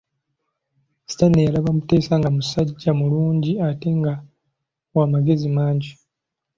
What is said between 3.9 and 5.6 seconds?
nga wa magezi